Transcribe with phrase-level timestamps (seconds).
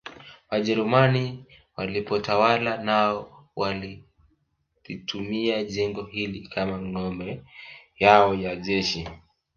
[0.49, 1.45] Wajerumani
[1.75, 7.41] walipotawala nao walilitumia jengo hili kama ngome
[7.99, 9.09] yao ya jeshi